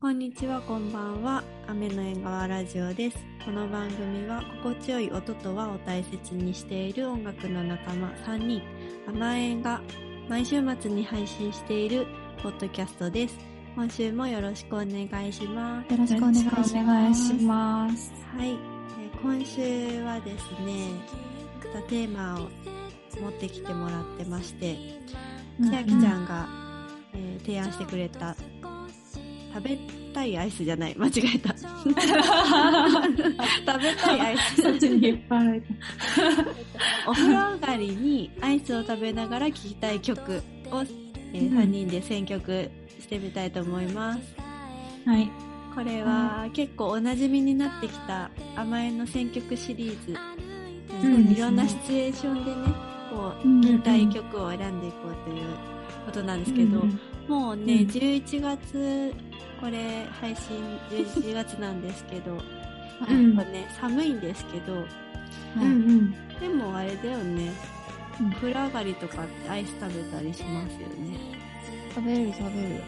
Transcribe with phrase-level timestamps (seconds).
[0.00, 1.42] こんにちは、こんばんは。
[1.66, 3.18] 雨の縁側ラジオです。
[3.44, 8.62] この番組は心地よい音と和を大切にしている音楽の仲間3人、
[9.08, 9.82] 甘えんが
[10.28, 12.06] 毎週末に配信している
[12.40, 13.36] ポッドキャストです。
[13.74, 15.92] 今週もよろしくお願いします。
[15.92, 18.12] よろしくお願いします。
[18.36, 18.58] はい、えー
[19.20, 20.90] 今週はですね、
[21.58, 22.48] またテーマを
[23.20, 24.78] 持ってきてもらってまして、
[25.60, 26.46] 千秋ちゃんが、
[27.14, 28.36] えー提案してくれた
[29.54, 29.78] 食べ
[30.12, 30.94] たいアイスじゃない。
[30.96, 31.54] 間違えた。
[31.56, 32.02] 食べ
[33.96, 34.62] たいアイス。
[37.06, 40.82] お風呂上がりにアイスを食べながら聴きたい曲を、
[41.32, 41.58] えーうん。
[41.58, 42.70] 3人で選曲
[43.00, 44.20] してみたいと思います。
[45.06, 45.30] はい。
[45.74, 50.16] これは結構おなじみになってきた甘えんの選曲シリーズ、
[51.02, 51.14] うん。
[51.14, 52.56] うんいろんなシチュエーションでね
[53.10, 53.62] こううん。
[53.62, 55.44] 聴きたい曲を選んでいこうという
[56.04, 57.00] ことなんですけど、うん。
[57.28, 57.80] もうね、うん。
[57.88, 59.14] 11月、
[59.60, 64.84] これ配信11月なんですけど、うんやっぱね、寒いんですけど、
[65.56, 66.12] うんうん。
[66.40, 67.52] でもあれだよね、
[68.20, 71.18] う風呂上がりとかってアイス食べたりしますよね。
[71.94, 72.82] 食べる食べる。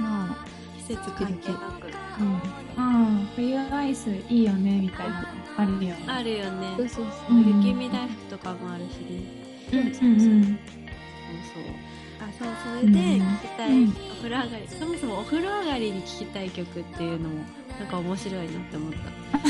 [0.00, 1.86] まあ、季節関係なく。
[1.86, 2.36] うん。
[2.36, 2.40] あ
[2.76, 6.04] あ、冬アイスいいよね、みたいなのあるよね。
[6.08, 6.74] あるよね。
[6.76, 7.36] そうそうそう。
[7.36, 9.44] うん雪見大福とかもあるしね。
[9.72, 9.92] うんうんうん。
[9.92, 11.94] そうそう。
[12.20, 12.48] あ、そう、
[12.80, 13.36] それでうん。
[13.36, 13.88] 聴きたい、うん。
[13.88, 17.44] お風呂上がり、そもそもお風呂上がりに聴きたい曲っていうのも、
[17.78, 18.98] なんか面白いなって思った。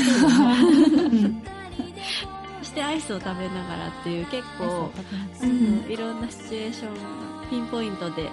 [0.59, 1.15] う。
[1.29, 1.41] ん
[2.59, 4.91] そしてアイスを食べながらっていう結構、
[5.87, 6.99] いろんなシチュエーションが
[7.49, 8.29] ピンポイントで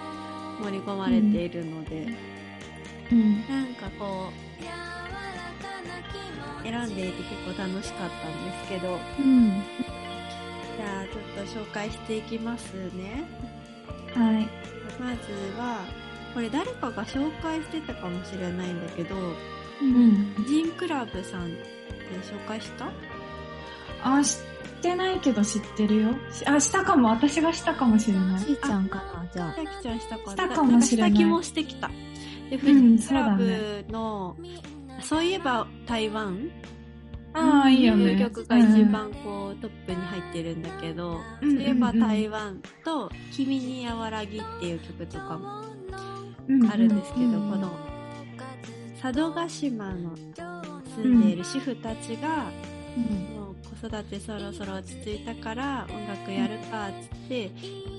[0.62, 2.06] 盛り込まれているので、
[3.10, 3.46] うん。
[3.48, 4.32] なんかこう
[6.64, 8.98] 選んでいて結構楽しかったんですけど。
[9.18, 9.62] うん。
[10.76, 13.24] じゃあちょっと紹介していきますね
[14.14, 14.48] はい。
[15.00, 15.84] まずは
[16.34, 20.34] これ誰かが紹介してたかもしれないんだけどうん。
[20.48, 21.56] ジンクラブさんって
[22.22, 22.90] 紹介した？
[24.04, 24.38] あ、知っ
[24.82, 26.08] てないけど知ってるよ。
[26.30, 27.10] しあ、したかも。
[27.10, 28.40] 私がしたかもしれない。
[28.40, 29.52] しーちゃんかな、じゃあ。
[29.54, 31.90] さきちゃんしたかしたかもしれないした気もしてきた
[32.50, 34.36] でフうんジクラブの、
[35.00, 36.50] そういえば台湾？
[37.34, 38.16] ああ、いいよね。
[38.18, 40.62] 曲が一番こうトップに入ってるん。
[40.62, 41.50] だけど、うん。
[41.52, 45.62] そういえば台湾と「君に和らぎ」っていう曲とかも
[46.70, 46.88] あるん。
[46.88, 47.50] ですけど、うん。
[47.50, 47.70] この
[49.00, 50.14] 佐渡島の
[50.96, 51.22] 住ん。
[51.22, 52.44] でいる主婦たちが、
[52.96, 53.36] うん。
[53.36, 57.50] もう子育てそろそろ落ち着いたから音楽やるかっつって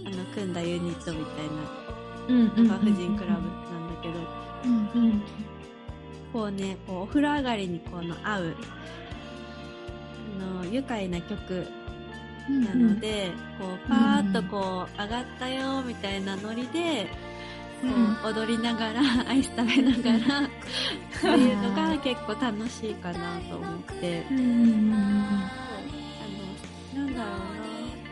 [0.06, 0.54] あの組ん。
[0.54, 1.48] だユニットみたい
[2.30, 2.54] うん。
[2.56, 2.68] うん。
[2.68, 3.96] な婦人クラブなん。
[3.96, 4.14] だけど、
[4.66, 5.04] うん。
[5.04, 5.22] うん。
[6.32, 8.56] こうねこうお風呂上がりにこの合う
[10.34, 11.68] の愉快な曲
[12.50, 17.08] なので、こうパーッとこう上がったよみたいなノリで、
[17.82, 20.50] こう踊りながら アイス食べながらっ
[21.22, 24.94] ていうのが結構楽しいかなと思って、うんうん。
[24.94, 25.52] あ
[26.98, 27.44] のなんだろうな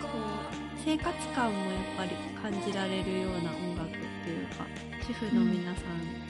[0.01, 2.11] こう生活感もやっぱり
[2.41, 3.93] 感じられるような音楽っ
[4.23, 4.65] ていうか
[5.07, 6.21] 主婦の皆さん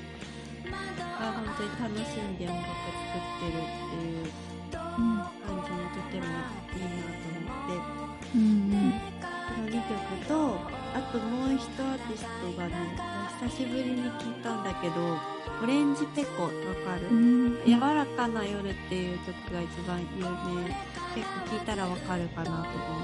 [0.69, 4.52] が本当に楽しんで音楽作ってるっていう
[13.52, 14.96] しぶりに聞いたんだけど
[15.62, 17.62] オレンジペコわかる、うん。
[17.66, 20.76] 柔らかな夜っていう曲が一番有名。
[21.14, 22.52] 結構聞いたらわかるかなと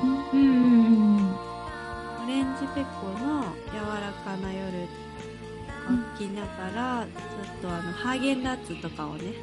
[0.02, 0.40] 思う、うん。
[0.40, 1.58] うん
[2.24, 4.88] オレンジペコの柔らかな夜を
[6.18, 9.34] 聞きながら、ちょっとあのハーゲンダッツとかをね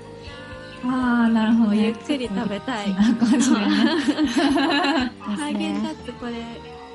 [0.84, 1.70] ああ、なるほど。
[1.70, 1.86] ね。
[1.86, 2.94] ゆっくり食べたい。
[2.94, 3.66] な感じだね。
[5.20, 6.32] ハーゲンダッツこれ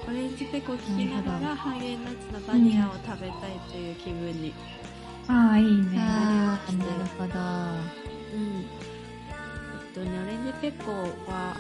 [0.10, 4.56] オレンジペコ聞きながらハーゲンダッツのバニラを食べたいという気分に、
[5.28, 5.98] ああ、いいね。
[5.98, 7.40] なるほど。
[8.34, 10.92] うんえっとねオレンジペコ
[11.32, 11.56] は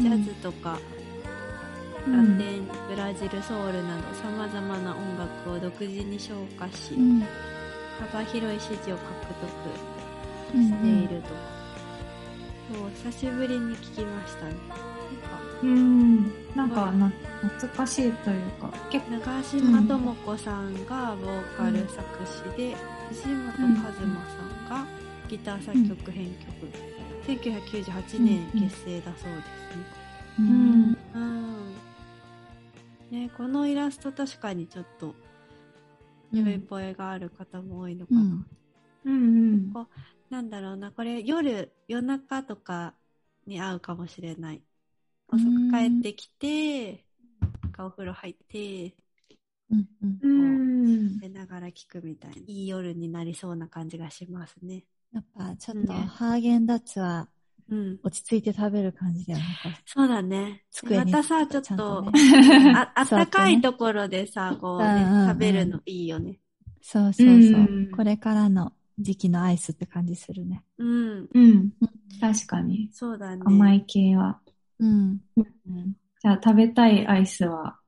[0.00, 0.80] ジャズとか、
[2.08, 7.24] ラうんテンブラジルソウルなどさまざまな音楽を独自に昇華し、うん。
[8.10, 9.02] 幅広い支持を獲
[9.36, 11.28] 得うんしていると、
[12.74, 14.54] そう久しぶりに聞きましたね
[15.62, 16.32] うん。
[16.54, 17.10] なんかな、
[17.42, 22.76] 懐かしいというか、結構、長島智子さんがボーカル作詞で、
[23.08, 24.86] 藤本一馬さんが
[25.28, 26.68] ギター作曲編曲、
[27.26, 29.84] 1998年結成だそうですね、
[30.40, 30.48] ううん。
[30.92, 30.98] ん。
[31.14, 31.74] うん。
[33.10, 35.14] ね、このイラスト確かにちょっと
[36.32, 38.46] うん夢っぽいがある方も多いのかな、うん。
[39.04, 39.72] うんうん。
[39.72, 39.88] こう
[40.30, 40.90] なんだろうな。
[40.92, 42.94] これ夜夜中とか
[43.46, 44.62] に合うかもしれない
[45.32, 47.04] 遅く帰ってきて
[47.78, 48.94] お風呂入って
[49.70, 51.14] うんうんうん。
[51.14, 54.84] 食べながら聞くみたいな、いい夜になりそうな感じがしますね。
[55.12, 57.28] やっぱちょっとねハーゲンダッツは
[57.70, 57.98] うん。
[58.02, 59.44] 落ち着いて食べる感じだよね。
[59.86, 60.64] そうだね。
[60.70, 62.04] 机にまたさ、ちょっと、
[62.74, 66.38] あ あったかいところでさ、こうね、うんうんうん食べるのいいよね。
[66.82, 70.62] そうそうそう、うんこれからの時期のアイスって感じするね。
[70.78, 71.28] うん。
[71.32, 71.72] うん。
[72.20, 72.90] 確かに。
[72.92, 73.42] そうだね。
[73.44, 74.40] 甘い系は。
[74.78, 75.20] うん。
[75.36, 75.96] うん。
[76.20, 77.78] じゃあ食べたいアイスは、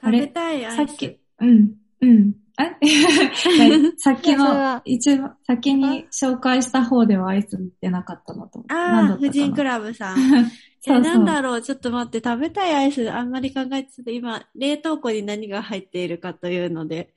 [0.00, 0.20] あれ？
[0.20, 0.76] 食べたいアイス。
[0.76, 2.34] さっき、うん、うん。
[2.60, 2.76] え
[3.96, 8.74] さっきいやそれのは、一番、先に紹介した方ではアイス売ってなかったなと思って。
[8.74, 10.16] ああ、婦人クラブさん。
[10.84, 17.14] そうそうえ、なんだろう、ちょっと待って、食べたいアイス、あんまり考えてて、今、冷凍庫に何が入っているかというので、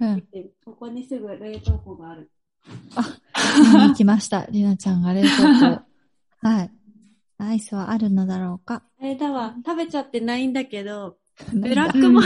[0.00, 0.22] うん。
[0.64, 2.30] ここにすぐ冷凍庫がある。
[3.74, 4.46] 見に来ました。
[4.46, 6.48] りなちゃんが冷凍庫。
[6.48, 6.70] はい。
[7.38, 8.82] アイスはあるのだろうか？
[9.00, 11.16] あれだわ、食べちゃってないんだけど、
[11.52, 12.22] ブブラックモン、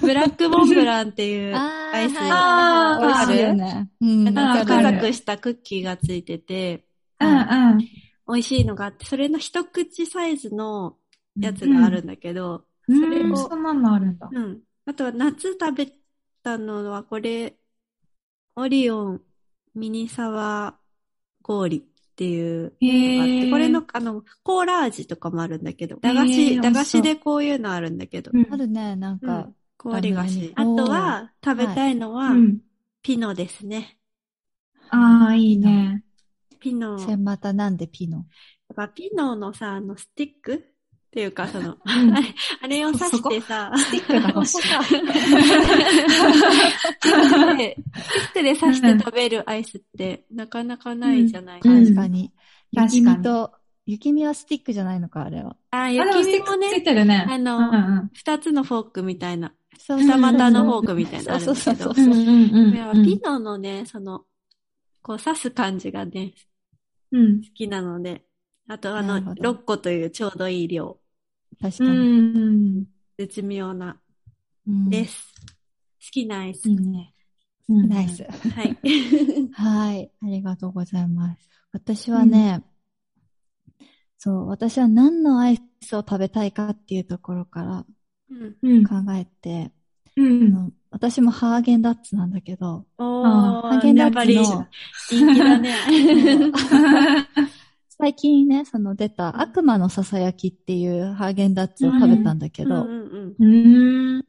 [0.00, 3.90] ブラックモ ンブランっていうアイス、あー美味しいわかるよね。
[4.00, 4.24] うん。
[4.24, 6.86] なんかわかるザクザクしたクッキーがついてて、
[7.20, 7.78] うんうん。
[7.78, 7.86] 美
[8.28, 10.96] 味しいのがあって、それの一口サイズの
[11.38, 14.28] やつがあるんだけど、うん、それをそんなのあるんだ。
[14.30, 14.60] うん。
[14.86, 15.88] あとは夏食べ
[16.42, 17.56] たのはこれ、
[18.56, 19.22] オリオン
[19.74, 21.84] ミニサワー氷
[22.14, 30.52] っていうのがあって、これの、あの、コーラ味とかもあるんだけど、駄菓子、駄菓子でこういうのあるんだけど、うんあるね、なんかうん、氷菓子。
[30.54, 32.60] あとは、食べたいのは、うん。
[33.02, 33.98] ピノですね。
[34.90, 36.04] ああ、いいね。
[36.60, 36.96] ピノ。
[37.18, 38.18] またなんでピノ？
[38.18, 38.26] やっ
[38.76, 40.73] ぱピノのさ、あの、スティック
[41.14, 42.12] っていうか、 その、うん。
[42.12, 44.62] あれ、あれを刺してさ、スティックが欲しい。
[47.56, 52.32] で、スティックで刺して食べるアイスってなかなかないじゃない、うん確かに。
[52.74, 52.96] 確かに。
[52.96, 53.52] 雪見と、
[53.86, 55.56] 雪見はスティックじゃないのか、あれは。
[55.70, 57.26] あ、雪見もね、てるね。
[57.30, 61.60] あのうんうん二つのフォークみたいな、そう二股のフォークみたいなのあるんだけど。
[61.62, 64.24] そうそうそう、ピノのね、その、
[65.00, 66.34] こう刺す感じがね、
[67.12, 67.40] うん。
[67.40, 68.24] 好きなので、
[68.68, 69.50] あとあの、なるほど。
[69.52, 71.03] 6個というちょうどいい量、う
[71.60, 71.90] 確かに。
[72.80, 72.84] ん。
[73.18, 74.00] 絶妙な、
[74.66, 75.32] うんです。
[75.38, 76.68] 好きなアイス。
[76.68, 77.14] いいね。
[77.68, 78.24] うんナイス。
[78.24, 78.78] はい。
[79.52, 80.10] はい。
[80.22, 81.48] ありがとうございます。
[81.72, 82.62] 私はね、
[84.18, 87.86] そう、私は何のアイスを食べたいかっていうところから。
[88.28, 89.72] 考えて、
[90.16, 90.46] うん。
[90.46, 94.66] あの私もハーゲンダッツなんだけど、ハーゲンダッツの、
[95.10, 95.74] 人気だね。
[97.96, 104.22] 最近ね、その出た悪魔のささやきっていうハーゲンダッツを食べたんだけど、うんうんうん。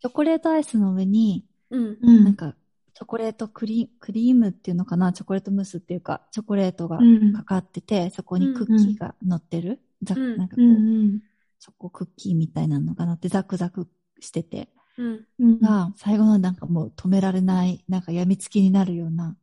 [0.00, 1.98] チョコレートアイスの上に、うん。
[2.02, 2.24] うん。
[2.24, 2.54] なんか、
[2.94, 11.20] チョコレートクリクリームっていうのかなチョコレートムースっていうか、チョコレートがうんかかってて、そこにクッキーが乗ってる、ざうんなんかこう、うん。
[11.60, 13.88] チョコクッキーみたいなのが乗ってザクザク
[14.20, 15.26] してて、うん。
[15.38, 15.60] うん。
[15.60, 19.36] が、最後のなんかもう止められない、なんか病みつきになるような、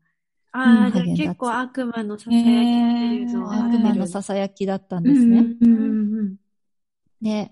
[0.52, 3.70] ああ、うんじゃあ結構悪魔のささやきっていうのはへー。
[3.70, 5.40] 悪魔のささやきだったんですね。
[5.62, 6.36] うんうん
[7.22, 7.52] で、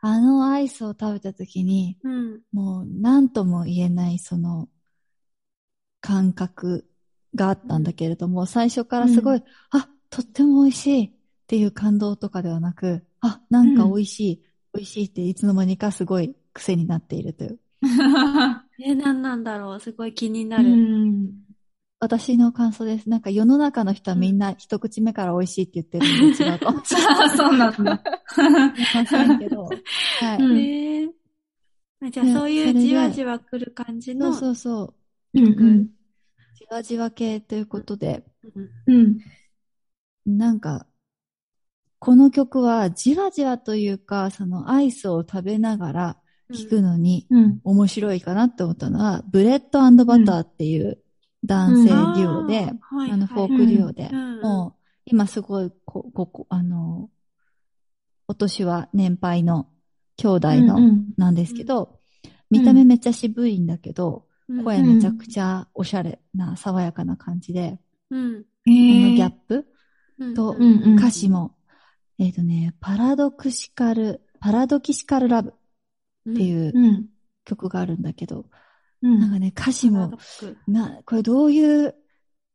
[0.00, 2.40] あのアイスを食べた時に、うん。
[2.52, 4.68] もう何とも言えないその
[6.00, 6.88] 感覚
[7.34, 11.12] があったんだけれども、最初からすごい、うあ、とっても美味しいっ
[11.46, 14.42] ていう感動とかではなく、あ、なんか美味しい、
[14.72, 17.58] 美味しいっていつの間にかすごい癖になっているという。
[18.78, 19.80] え、なんなんだろう。
[19.80, 21.36] すごい気になうる。
[22.00, 22.04] ん。
[22.04, 23.08] 私の感想です。
[23.08, 28.02] なんか世の中の人はみんな一口目から美味しいって言ってるので違うかもしれあ そうなんだ。
[28.94, 29.64] ませんけど。
[29.64, 29.70] は
[30.38, 32.10] い。
[32.10, 34.32] じゃあそういそうじわじわくる感じそうの。
[34.34, 34.94] そうそ
[35.34, 35.40] う。
[35.40, 35.90] うんうん。
[36.54, 38.24] じわじわ系ということで、
[38.86, 40.38] うんうん。
[40.38, 40.86] なんか、
[41.98, 46.16] この曲はじわじわというか、そのアイスを食べながら
[46.52, 47.60] 聴くのにうん。
[47.64, 50.98] 面白いかなって思ったのは、ブレッドバターっていう
[51.46, 52.96] 男性デュオで、あー。
[52.96, 57.10] はいあのフォークデュオで、うんもう今すごいこ、ここ、あの、
[58.26, 59.68] お年は年配の
[60.16, 62.00] 兄弟の、うんなんですけど、
[62.50, 64.64] 見た目めっちゃ渋いんだけど、うん。
[64.64, 67.78] 声めちゃくちゃおしゃれな、爽やかな感じで、
[68.10, 68.42] うん。
[68.42, 68.74] この
[69.14, 69.66] ギャップ
[70.18, 70.98] プとうんうんうん。
[70.98, 71.54] 歌詞も、
[72.18, 77.06] えっ、とね、パラドクシカル、パラドキシカルラブっていううん。
[77.44, 78.46] 曲があるんだけど、
[79.06, 79.20] うん。
[79.20, 80.12] なんかね、歌詞も
[80.66, 81.94] な、これどういう、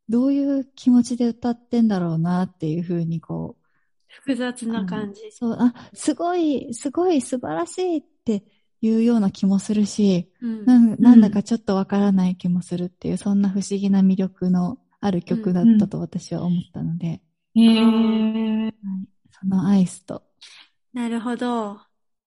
[0.10, 3.62] どういう気持ちで歌ってんだろうなっていうふうにこう、
[4.08, 5.22] 複雑な感じ。
[5.32, 8.44] そう、あ、すごい、すごい素晴らしいって
[8.82, 17.22] いうような気もするし、うんなんなんだかちょっとわからない気もするっていう、そんな不思議な魅力のある曲だったと私は思ったので、
[17.56, 18.66] へー。
[18.66, 18.74] はい、
[19.32, 20.24] そのアイスと、
[20.94, 21.80] なるほど。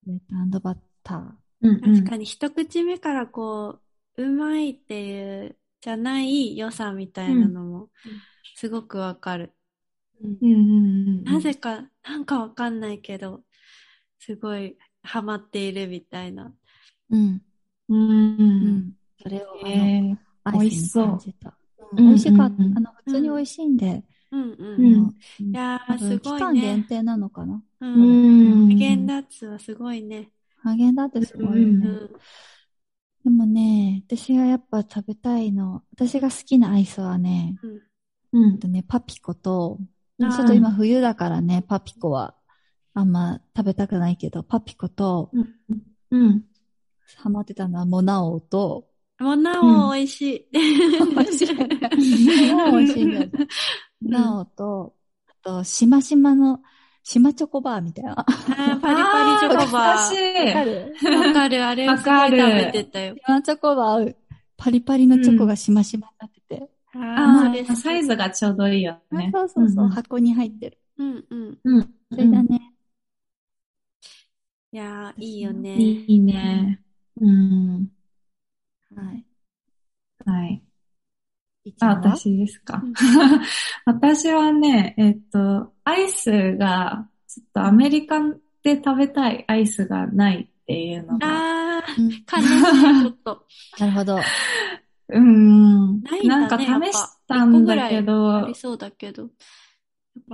[0.07, 1.21] レッドバッター。
[1.61, 3.84] うん確かに一口目からこう、
[4.16, 7.90] うまいっていう、じゃない良さみたいなのも、
[8.54, 9.52] すごくわかる。
[10.23, 11.25] うんうんうん。
[11.25, 13.44] なぜか、なんかわかんないけど、
[14.18, 16.54] すごいハマっているみたいな。
[17.11, 17.42] うん。
[17.88, 18.04] うんう。
[18.04, 18.92] うんん。
[19.23, 21.54] それを、えア美味イスにしそう感じた。
[21.92, 22.54] ううんん、美味しかった。
[22.54, 24.83] うんうんあの、普通に美味しいんで、うんううん。
[24.83, 26.47] んうんいやー、すごいね。
[26.47, 27.62] 間限定なのかな？
[27.80, 27.87] う。
[27.87, 28.68] うんん。
[28.68, 30.30] 無限ダッツはすごいね。
[30.62, 31.88] ハーゲンダッツすごいね。
[33.25, 33.37] うん。
[33.37, 37.81] でもね、私がやっぱ食べたいの、私が好きなアイスはね、うん。
[38.33, 39.78] うんとね、パピコと、
[40.21, 42.35] ちょっと今冬だからね、パピコは
[42.93, 45.31] あんま食べたくないけど、パピコと、
[46.11, 46.45] うん。
[47.16, 48.88] ハマってたのはモナオと、
[49.19, 50.49] もうなお美味しい。
[50.52, 51.54] 美味しい。
[51.54, 53.31] モナオ美味しいんだよね。
[54.02, 54.97] モナオと、
[55.28, 56.62] あと、しましまの、
[57.05, 58.13] しまチョコバーみたいな。
[58.17, 60.51] わあーパリパリチョコバ懐かしー。
[60.51, 60.51] い。
[60.51, 63.17] かるわかる、あれをすごい食べてたよ。
[63.17, 64.17] しまチョコバー、
[64.57, 66.71] パリパリのチョコがしましまになってて。
[66.93, 69.31] ああー、それ好あ、きサイズがちょうどいいよね。
[69.33, 70.79] そうそうそう、ん箱に入ってる。
[70.99, 71.61] うんうん。
[71.65, 71.95] うん。
[72.13, 72.75] それだね。
[74.73, 75.97] いやー、いいよね。
[76.07, 76.83] いいね。
[77.21, 77.89] うん。
[78.95, 79.27] はい。
[80.25, 80.65] はい。
[81.63, 82.93] あ、いちゃんは私ですかうん。
[83.87, 88.21] 私はね、えっと、アイスが、ちょっとアメリカ
[88.62, 93.47] で食べたいアイスがないっていうのが、あー、うん悲しい、ちょっと。
[93.78, 94.19] なるほど。
[95.09, 96.00] うん。
[96.02, 99.28] ないんだねなんか試したんだけあどり、そうだけど。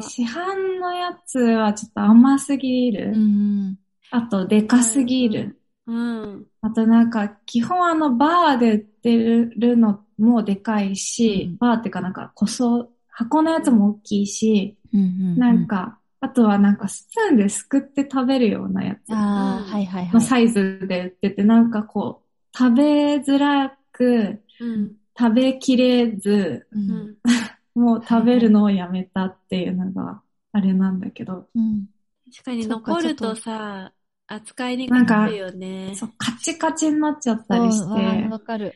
[0.01, 3.13] 市販のやつはちょっと甘すぎる。
[3.15, 3.79] うん。
[4.11, 5.60] あと、でかすぎる。
[5.91, 6.47] うん。
[6.63, 9.17] あとなんか、基本あの、バーで売って
[9.57, 15.39] るのもでかいし、うんバーってかなんか、こそ、箱のやつも大きいし、うんうん。
[15.39, 20.15] なん、か、あとはなんかスプーンですくって食べるようなやつああ、うんはいはいはい。
[20.15, 24.97] のサイズで売ってて、なんかこう、食べづらく、うん。
[25.19, 26.79] 食べきれず、う。
[26.79, 27.17] うんん。
[27.75, 31.87] もう食べるのをやめたっていうのがあれなんだけど、うん。
[32.33, 33.93] 確かに残るとさ、
[34.33, 35.93] 扱いにくいよね。
[35.97, 38.75] そう、カチカチになっちゃったりして、わかる。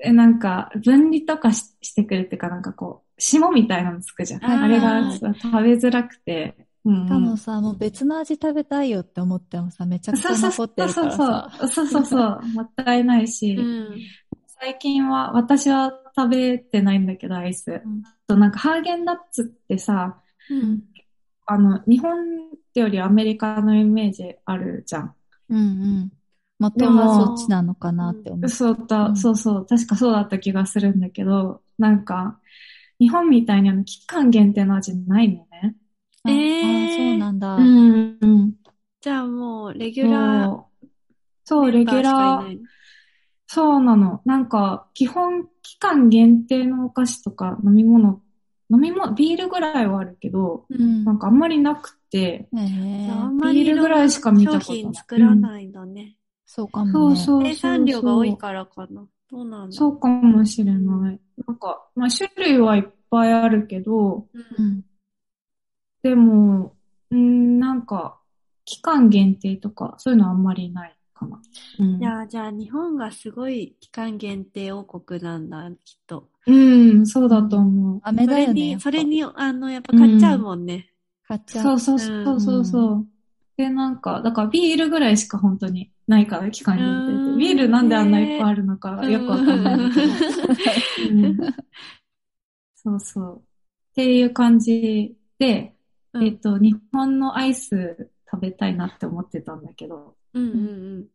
[0.00, 4.44] え、なんか、分離とかししてくれっていうか、なんかこう、霜みたいなのつくじゃん。
[4.44, 11.50] あれがさ食べづらくて、うんしかもさ、もう別の味食べたいよって思ってもさ、めちゃくちゃそうそうそう残ってるからさ。
[11.58, 14.00] そうそうそうそう、もったいないし、うん。
[14.46, 17.70] 最近は、私は食べてないんだけど、アイス。
[17.70, 20.82] んとなんか、ハーゲンダッツってさ、うん。
[21.50, 25.16] あの、日本ってよりアメリカのイメージあるじゃん。
[25.48, 25.60] うんう
[26.06, 26.12] ん。
[26.58, 28.50] 元はそっちなのかなって思う。
[28.50, 32.40] そうだ、うんそうそう、確かそうだった気がするんだけど、なんか、
[32.98, 35.76] 日本みたいにあの、期間限定の味ないのね。
[36.22, 37.56] あえーあそうなんだ。
[37.62, 38.54] ん、うん。
[39.00, 40.86] じゃあもう、レギュラーそう、
[41.44, 42.60] そう、レギュラー、
[43.46, 44.22] そうなの。
[44.24, 48.22] なんか、基本期間限定のお菓子とか飲み物、
[48.70, 56.16] 飲み物、ビールぐらいはあるけど、うんなんかあんまりなくて、えんまりビールぐらいしか見たこと商ない品作らないんだね。
[56.46, 56.92] そうかもね。
[56.92, 57.42] そうそうそうそう。
[57.42, 59.06] 生産量が多いからかな。
[59.30, 61.20] どうなんだそうかもしれない。
[61.46, 64.38] なんか、まあ種類はいっぱいあるけど、う。
[64.58, 64.84] うんん。
[66.02, 66.76] でも、
[67.10, 68.20] うん、なんか、
[68.64, 71.40] 期間限定とか、そういうのあんまりないかな。
[71.78, 76.28] うんいや、じゃあ日本がすごい期間限定王国なんだ、きっと。
[76.46, 78.00] うん、そうだと思う。
[78.02, 78.78] 飴だよね。
[78.80, 80.90] それに、ぱそれに、あの、やっぱ買っちゃうもんね。
[81.28, 81.62] 買っちゃ。
[81.62, 83.06] そううそうそうそうそう。
[83.56, 87.44] で、なんか、だからビールぐらいしか本当にないから、期間限定うんで。
[87.44, 90.12] ビールなんであんないっぱいあるのかよくわかんないんだけど。
[91.12, 91.36] うん
[92.82, 93.36] そうそう。
[93.36, 93.40] っ
[93.94, 95.74] ていう感じで、
[96.14, 100.60] うんえっと、日本のアイス食べたいなって思ってたんだけど、うんうんう
[101.00, 101.06] ん。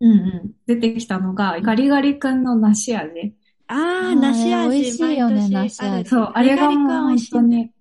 [0.00, 0.14] うんう
[0.46, 0.52] ん。
[0.66, 3.34] 出てきたのが、ガリガリ君の梨味。
[3.68, 7.72] あー、あー梨味、美味しいよね梨味そうあれがもうガリガリ君美味しいんだよね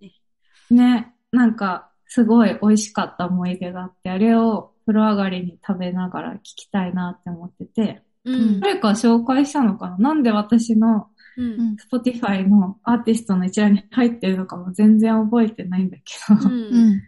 [0.69, 8.59] ね、なんか、すごい美味しかった思い出があって、あれを風呂上がりに食べながら聞きたいなって思ってて、うん。
[8.59, 9.97] 誰か紹介したのかな？
[9.97, 11.43] なんで私のう。
[11.43, 11.77] うんん。
[11.91, 16.51] Spotify のアーティストの一覧に入ってるのかも全然覚えてないんだけど、う。
[16.51, 17.01] う ん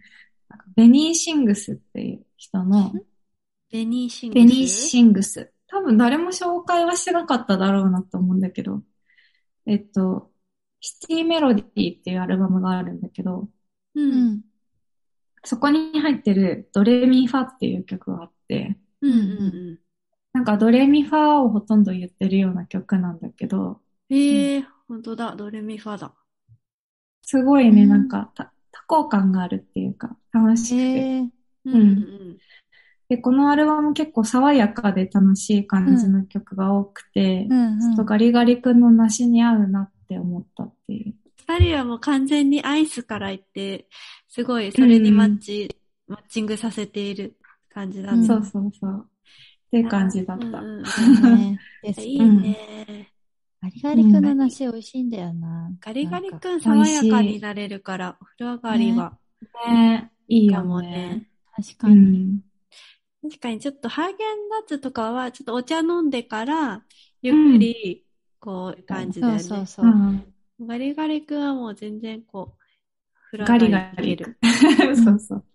[0.75, 2.93] ベニーシングスっていう人の、
[3.71, 4.43] ベニーシングス？
[4.43, 5.51] ベニーシングス。
[5.67, 8.81] 多分誰も紹介はしてなかっただろうなと思うんだけど、
[9.65, 10.31] えっと、
[10.79, 13.49] シティメロディっていうアルバムがあるんだけど、
[13.95, 14.01] う。
[14.01, 14.41] うんん。
[15.43, 19.79] そこに入ってるドレミファっていう曲があって、うんうん
[20.33, 24.17] なんかドレミファをほとんど言ってるような曲なんだけど、うん。
[24.17, 26.13] ええー、ほんとだ、ドレミファだ。
[27.23, 28.31] すごいね、うんなんか
[28.71, 30.75] 多多幸感があるっていうか、楽しくて。
[30.75, 31.19] へえ。
[31.65, 32.37] うんうん
[33.09, 41.15] で、このアルバム結構爽やかで楽しい感じの曲が多くて、うんうんちょっとガリガリ君の梨に合うなって思ったっていう。
[41.47, 43.87] 二人はもう完全にアイスから言って、
[44.27, 47.37] すごいそれにマッチ、マッチングさせている
[47.69, 48.17] 感じだった。
[48.17, 49.05] うんそうそうそう。
[49.67, 50.45] っていう感じだった。
[50.45, 53.09] うんうんねですいいね。
[53.61, 55.71] ガリガリ君の梨美味しいんだよな。
[55.81, 59.17] ガリガリ君爽やかになれるから、お風呂上がりは
[59.67, 61.95] ねいいかもね確かに。
[61.95, 62.39] ん。
[63.23, 64.17] 確かにちょっとハーゲン
[64.49, 66.83] ダッツとかはちょっとお茶飲んでから、
[67.21, 68.05] ゆっくり、
[68.39, 69.39] こう、感じだよね。
[69.39, 69.89] そうそうそうう。
[69.89, 72.63] んガリガリ君はもう全然こう、
[73.31, 74.37] 風呂ガリ上がガリりいける。
[74.95, 75.45] そうそう。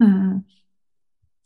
[0.00, 0.44] うん。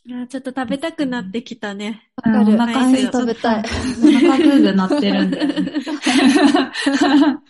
[0.08, 2.10] あーちょっと食べたくなってきたね。
[2.16, 2.54] わかる。
[2.54, 3.62] お腹アイスちょっと食べたい。
[3.62, 5.72] お腹グーグーなってるんだよね。
[5.84, 7.42] そうか、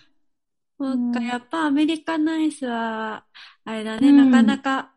[0.81, 3.25] うん やっぱアメリカナイスは、
[3.65, 4.93] あれだね、うんなかなか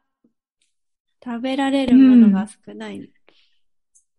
[1.23, 3.09] 食べられるものが少ない、ね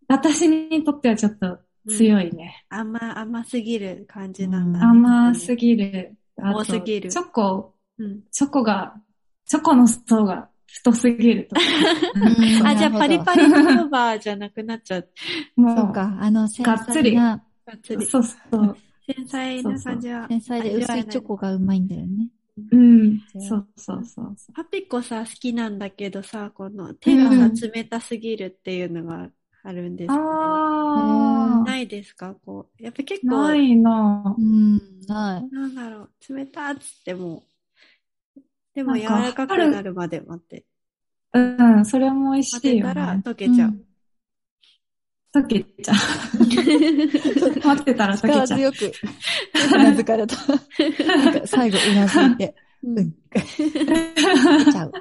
[0.07, 2.64] 私にとってはちょっと強いね。
[2.69, 4.85] 甘、甘すぎる感じなんだ、ね。
[4.85, 6.17] 甘すぎる。
[6.37, 8.23] 多すぎるチョコ、うん。
[8.31, 8.95] チョコが、
[9.47, 11.62] チョコの層が太すぎるとか。
[12.14, 15.09] うんあ、じゃあパリパリのオーバーじゃなくなっちゃう。
[15.57, 16.16] もそうか。
[16.21, 17.43] あの、繊がっつりがっ
[17.83, 18.07] つり。
[18.07, 18.76] そうそう。
[19.07, 20.26] 繊細な感じは。
[20.28, 22.28] 繊細で薄いチョコがうまいんだよね。
[22.71, 23.21] うん。
[23.40, 29.28] そうそうそうそパピコさ、好きなんだけどさ、この手が冷たすぎるっていうのが
[29.62, 30.09] あるんですう。
[30.09, 30.21] けど。
[30.21, 32.35] あないですか？
[32.45, 32.83] こう。
[32.83, 33.31] やっぱ結ー。
[33.31, 34.75] 構、ないなうん、
[35.09, 35.54] ない。
[35.54, 37.45] なんだろう、冷たっつっても、
[38.75, 40.64] でも柔らかくなるまで待って。
[41.33, 41.40] う
[41.81, 43.23] ん、それも美味し待いよてたらね。
[43.25, 43.75] 溶けちゃう。
[45.35, 45.97] 溶けちゃう。
[47.66, 48.47] 待ってたら溶けちゃう。
[48.47, 48.93] 力強く、
[49.75, 50.37] うなずかれた。
[50.47, 52.54] なんか最後うなずいて、
[52.85, 53.14] うんうん。
[53.31, 53.40] 出
[54.73, 54.93] ちゃう。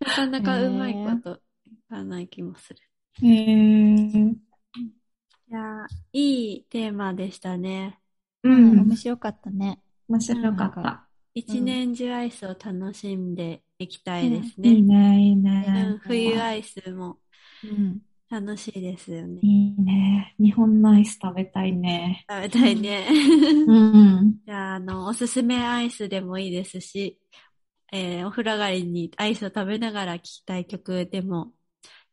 [0.00, 2.80] なかなかうまいこといかない気もする。
[3.22, 4.30] へー。
[5.48, 7.98] いやーいいテーマでしたね。
[8.42, 8.80] ううん、ん。
[8.80, 9.80] 面白かったね。
[10.08, 11.05] 面白かった。
[11.36, 14.76] 一年中アイスを楽しんでいきたいですね。
[14.76, 15.36] いいね、いい
[15.74, 16.00] うんね。
[16.00, 17.20] 冬アイスも
[17.62, 18.00] うん。
[18.30, 19.42] 楽しいですよね。
[19.42, 20.34] いいね。
[20.38, 22.28] 日本のアイス食べたいね。
[22.28, 23.08] 食べたいね。
[23.64, 24.40] うん。
[24.46, 27.20] じゃあ、あの、おすすめアイスでもいいですし、
[27.92, 31.54] えーお風呂上がりにアイスを食べながら聴きたい曲でも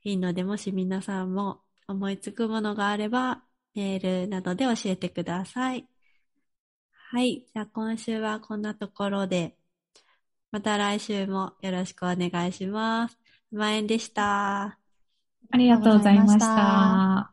[0.04, 3.46] いいので、もし皆さんも思いつくものがあれば、
[3.76, 5.90] メールなどで教えてください。
[7.14, 7.46] はい。
[7.54, 9.58] じゃあ今週はこんなところで、
[10.52, 13.20] また来週もよろしくお願いします。
[13.52, 14.80] まえんでした。
[15.52, 17.33] ありがとうございました。